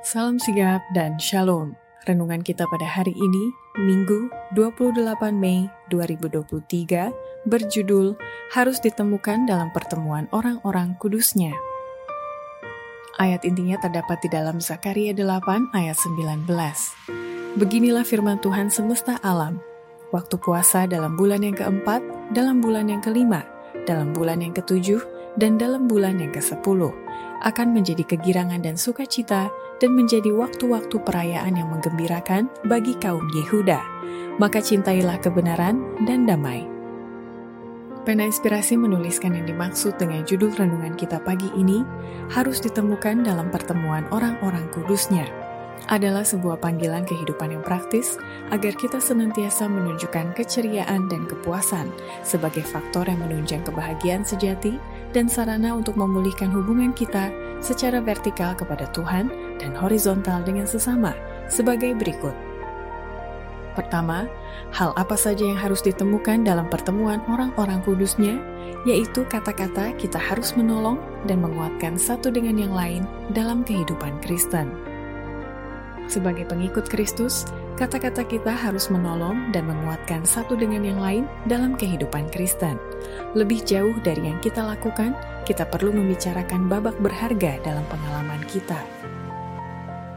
Salam 0.00 0.40
sigap 0.40 0.80
dan 0.96 1.20
shalom. 1.20 1.76
Renungan 2.08 2.40
kita 2.40 2.64
pada 2.72 2.88
hari 2.88 3.12
ini, 3.12 3.52
Minggu 3.76 4.32
28 4.56 4.96
Mei 5.36 5.68
2023, 5.92 7.12
berjudul 7.44 8.16
Harus 8.56 8.80
Ditemukan 8.80 9.44
dalam 9.44 9.68
Pertemuan 9.76 10.24
Orang-Orang 10.32 10.96
Kudusnya. 10.96 11.52
Ayat 13.20 13.44
intinya 13.44 13.76
terdapat 13.76 14.24
di 14.24 14.32
dalam 14.32 14.56
Zakaria 14.56 15.12
8 15.12 15.76
ayat 15.76 16.00
19. 16.00 16.48
Beginilah 17.60 18.08
firman 18.08 18.40
Tuhan 18.40 18.72
semesta 18.72 19.20
alam. 19.20 19.60
Waktu 20.16 20.40
puasa 20.40 20.88
dalam 20.88 21.12
bulan 21.12 21.44
yang 21.44 21.60
keempat, 21.60 22.00
dalam 22.32 22.64
bulan 22.64 22.88
yang 22.88 23.04
kelima, 23.04 23.44
dalam 23.84 24.16
bulan 24.16 24.40
yang 24.40 24.56
ketujuh, 24.56 25.19
dan 25.38 25.60
dalam 25.60 25.86
bulan 25.86 26.18
yang 26.18 26.34
ke-10 26.34 26.80
akan 27.40 27.68
menjadi 27.72 28.04
kegirangan 28.04 28.60
dan 28.60 28.76
sukacita 28.76 29.48
dan 29.80 29.90
menjadi 29.96 30.28
waktu-waktu 30.34 30.96
perayaan 31.00 31.56
yang 31.56 31.72
menggembirakan 31.72 32.50
bagi 32.68 32.96
kaum 33.00 33.24
Yehuda. 33.32 33.80
Maka 34.36 34.60
cintailah 34.60 35.20
kebenaran 35.20 35.80
dan 36.04 36.28
damai. 36.28 36.68
Pena 38.00 38.24
Inspirasi 38.24 38.80
menuliskan 38.80 39.36
yang 39.36 39.44
dimaksud 39.44 40.00
dengan 40.00 40.24
judul 40.24 40.56
renungan 40.56 40.96
kita 40.96 41.20
pagi 41.20 41.52
ini 41.52 41.84
harus 42.32 42.60
ditemukan 42.64 43.28
dalam 43.28 43.52
pertemuan 43.52 44.08
orang-orang 44.08 44.64
kudusnya 44.72 45.28
adalah 45.88 46.26
sebuah 46.26 46.60
panggilan 46.60 47.08
kehidupan 47.08 47.56
yang 47.56 47.64
praktis 47.64 48.20
agar 48.52 48.76
kita 48.76 49.00
senantiasa 49.00 49.64
menunjukkan 49.70 50.36
keceriaan 50.36 51.08
dan 51.08 51.24
kepuasan 51.24 51.88
sebagai 52.26 52.62
faktor 52.66 53.08
yang 53.08 53.22
menunjang 53.24 53.64
kebahagiaan 53.64 54.26
sejati 54.26 54.76
dan 55.16 55.26
sarana 55.26 55.72
untuk 55.72 55.96
memulihkan 55.96 56.52
hubungan 56.52 56.92
kita 56.92 57.32
secara 57.64 58.04
vertikal 58.04 58.52
kepada 58.52 58.88
Tuhan 58.92 59.30
dan 59.56 59.72
horizontal 59.76 60.44
dengan 60.44 60.68
sesama 60.68 61.16
sebagai 61.48 61.96
berikut. 61.96 62.32
Pertama, 63.78 64.26
hal 64.74 64.90
apa 64.98 65.14
saja 65.14 65.46
yang 65.46 65.58
harus 65.58 65.78
ditemukan 65.80 66.42
dalam 66.42 66.66
pertemuan 66.66 67.22
orang-orang 67.30 67.78
kudusnya, 67.86 68.36
yaitu 68.82 69.22
kata-kata 69.30 69.94
kita 69.94 70.18
harus 70.18 70.58
menolong 70.58 70.98
dan 71.30 71.38
menguatkan 71.38 71.94
satu 71.94 72.34
dengan 72.34 72.58
yang 72.58 72.74
lain 72.74 73.02
dalam 73.30 73.62
kehidupan 73.62 74.18
Kristen. 74.24 74.89
Sebagai 76.10 76.42
pengikut 76.42 76.90
Kristus, 76.90 77.46
kata-kata 77.78 78.26
kita 78.26 78.50
harus 78.50 78.90
menolong 78.90 79.54
dan 79.54 79.70
menguatkan 79.70 80.26
satu 80.26 80.58
dengan 80.58 80.82
yang 80.82 80.98
lain 80.98 81.24
dalam 81.46 81.78
kehidupan 81.78 82.26
Kristen. 82.34 82.74
Lebih 83.38 83.62
jauh 83.62 83.94
dari 84.02 84.26
yang 84.26 84.42
kita 84.42 84.58
lakukan, 84.58 85.14
kita 85.46 85.62
perlu 85.70 85.94
membicarakan 85.94 86.66
babak 86.66 86.98
berharga 86.98 87.62
dalam 87.62 87.86
pengalaman 87.86 88.42
kita. 88.50 88.82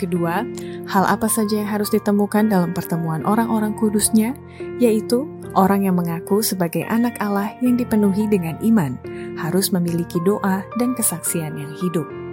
Kedua, 0.00 0.40
hal 0.88 1.04
apa 1.04 1.28
saja 1.28 1.60
yang 1.60 1.68
harus 1.68 1.92
ditemukan 1.92 2.48
dalam 2.48 2.72
pertemuan 2.72 3.20
orang-orang 3.28 3.76
kudusnya, 3.76 4.32
yaitu 4.80 5.28
orang 5.52 5.84
yang 5.84 6.00
mengaku 6.00 6.40
sebagai 6.40 6.88
anak 6.88 7.12
Allah 7.20 7.52
yang 7.60 7.76
dipenuhi 7.76 8.24
dengan 8.26 8.56
iman, 8.64 8.96
harus 9.36 9.68
memiliki 9.68 10.16
doa 10.24 10.64
dan 10.80 10.96
kesaksian 10.96 11.60
yang 11.60 11.76
hidup 11.76 12.23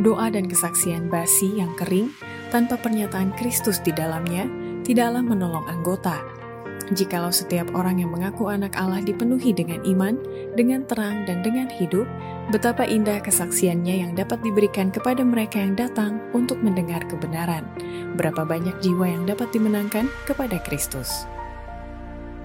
doa 0.00 0.26
dan 0.30 0.50
kesaksian 0.50 1.06
basi 1.06 1.58
yang 1.58 1.70
kering 1.78 2.10
tanpa 2.50 2.78
pernyataan 2.78 3.34
Kristus 3.38 3.78
di 3.82 3.94
dalamnya 3.94 4.46
tidaklah 4.82 5.22
menolong 5.22 5.66
anggota. 5.66 6.22
Jikalau 6.92 7.32
setiap 7.32 7.72
orang 7.72 8.02
yang 8.04 8.12
mengaku 8.12 8.52
anak 8.52 8.76
Allah 8.76 9.00
dipenuhi 9.00 9.56
dengan 9.56 9.80
iman, 9.88 10.20
dengan 10.52 10.84
terang 10.84 11.24
dan 11.24 11.40
dengan 11.40 11.64
hidup, 11.72 12.04
betapa 12.52 12.84
indah 12.84 13.24
kesaksiannya 13.24 14.04
yang 14.04 14.12
dapat 14.12 14.44
diberikan 14.44 14.92
kepada 14.92 15.24
mereka 15.24 15.64
yang 15.64 15.72
datang 15.72 16.20
untuk 16.36 16.60
mendengar 16.60 17.00
kebenaran. 17.08 17.64
Berapa 18.20 18.44
banyak 18.44 18.76
jiwa 18.84 19.08
yang 19.08 19.24
dapat 19.24 19.48
dimenangkan 19.56 20.12
kepada 20.28 20.60
Kristus. 20.60 21.24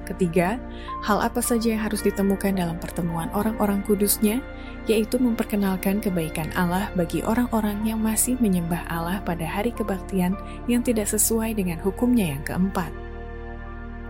Ketiga, 0.07 0.57
hal 1.05 1.21
apa 1.21 1.37
saja 1.37 1.77
yang 1.77 1.85
harus 1.85 2.01
ditemukan 2.01 2.57
dalam 2.57 2.81
pertemuan 2.81 3.29
orang-orang 3.35 3.85
kudusnya, 3.85 4.41
yaitu 4.85 5.19
memperkenalkan 5.19 5.99
kebaikan 5.99 6.47
Allah 6.55 6.87
bagi 6.95 7.25
orang-orang 7.25 7.83
yang 7.83 7.99
masih 7.99 8.39
menyembah 8.39 8.85
Allah 8.87 9.19
pada 9.25 9.43
hari 9.43 9.75
kebaktian 9.75 10.37
yang 10.69 10.85
tidak 10.85 11.09
sesuai 11.09 11.57
dengan 11.57 11.81
hukumnya 11.81 12.37
yang 12.37 12.43
keempat. 12.45 12.89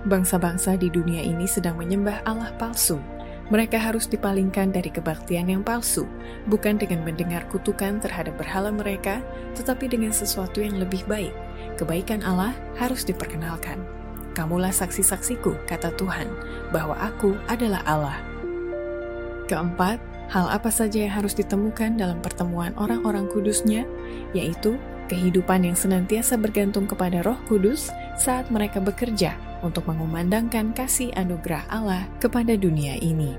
Bangsa-bangsa 0.07 0.79
di 0.79 0.87
dunia 0.87 1.19
ini 1.19 1.43
sedang 1.43 1.75
menyembah 1.75 2.23
Allah 2.23 2.55
palsu. 2.55 3.01
Mereka 3.49 3.81
harus 3.81 4.05
dipalingkan 4.05 4.69
dari 4.69 4.93
kebaktian 4.93 5.49
yang 5.49 5.65
palsu, 5.65 6.05
bukan 6.45 6.77
dengan 6.77 7.01
mendengar 7.01 7.49
kutukan 7.49 7.97
terhadap 7.97 8.37
berhala 8.37 8.69
mereka, 8.69 9.25
tetapi 9.57 9.89
dengan 9.89 10.13
sesuatu 10.13 10.61
yang 10.61 10.77
lebih 10.77 11.01
baik. 11.09 11.33
Kebaikan 11.75 12.21
Allah 12.21 12.53
harus 12.77 13.01
diperkenalkan. 13.03 13.81
Kamulah 14.37 14.71
saksi-saksiku, 14.71 15.65
kata 15.65 15.91
Tuhan, 15.97 16.29
bahwa 16.69 16.93
aku 16.95 17.35
adalah 17.49 17.81
Allah. 17.89 18.21
Keempat, 19.49 19.97
hal 20.29 20.45
apa 20.47 20.69
saja 20.69 21.05
yang 21.05 21.13
harus 21.13 21.33
ditemukan 21.33 21.97
dalam 21.97 22.21
pertemuan 22.21 22.71
orang-orang 22.77 23.25
kudusnya, 23.29 23.83
yaitu 24.31 24.77
kehidupan 25.09 25.65
yang 25.65 25.73
senantiasa 25.73 26.37
bergantung 26.37 26.85
kepada 26.85 27.25
roh 27.25 27.37
kudus 27.49 27.89
saat 28.13 28.47
mereka 28.53 28.77
bekerja 28.77 29.33
untuk 29.65 29.89
mengumandangkan 29.89 30.71
kasih 30.77 31.09
anugerah 31.17 31.65
Allah 31.67 32.05
kepada 32.21 32.53
dunia 32.53 32.95
ini. 33.01 33.33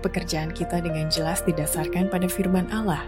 Pekerjaan 0.00 0.50
kita 0.50 0.82
dengan 0.82 1.06
jelas 1.12 1.44
didasarkan 1.46 2.10
pada 2.10 2.26
firman 2.26 2.66
Allah. 2.74 3.04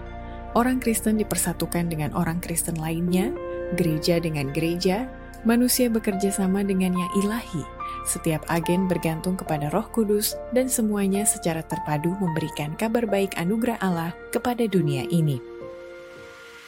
Orang 0.55 0.79
Kristen 0.79 1.19
dipersatukan 1.19 1.91
dengan 1.91 2.15
orang 2.15 2.39
Kristen 2.39 2.79
lainnya, 2.79 3.35
gereja 3.75 4.23
dengan 4.23 4.55
gereja, 4.55 5.11
Manusia 5.45 5.93
bekerja 5.93 6.33
sama 6.33 6.65
dengan 6.65 6.97
yang 6.97 7.13
ilahi. 7.21 7.61
Setiap 8.05 8.45
agen 8.53 8.85
bergantung 8.85 9.37
kepada 9.37 9.73
Roh 9.73 9.89
Kudus, 9.89 10.37
dan 10.53 10.69
semuanya 10.69 11.25
secara 11.25 11.65
terpadu 11.65 12.13
memberikan 12.21 12.77
kabar 12.77 13.09
baik 13.09 13.33
anugerah 13.41 13.81
Allah 13.81 14.13
kepada 14.29 14.69
dunia 14.69 15.09
ini. 15.09 15.41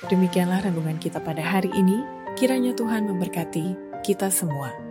Demikianlah 0.09 0.65
renungan 0.65 0.97
kita 0.97 1.21
pada 1.21 1.45
hari 1.45 1.69
ini. 1.77 2.01
Kiranya 2.37 2.77
Tuhan 2.77 3.09
memberkati 3.09 4.01
kita 4.05 4.29
semua. 4.29 4.86